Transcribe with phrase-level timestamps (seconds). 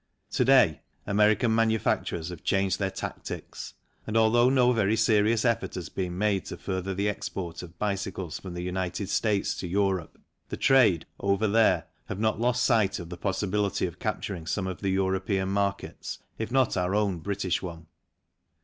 [0.31, 3.75] To day, American manufacturers have changed their tactics,
[4.07, 8.39] and although no very serious effort has been made to further the export of bicycles
[8.39, 10.17] from the United States to Europe,
[10.49, 14.81] the trade" over there" have not lost sight of the possibility of capturing some of
[14.81, 17.85] the European markets, if not our own British one.